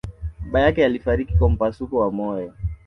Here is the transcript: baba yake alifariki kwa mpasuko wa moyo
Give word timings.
baba 0.51 0.61
yake 0.61 0.85
alifariki 0.85 1.33
kwa 1.37 1.49
mpasuko 1.49 1.97
wa 1.97 2.11
moyo 2.11 2.53